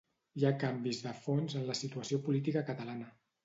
[0.39, 3.17] Hi ha canvis de fons en la situació política catalana.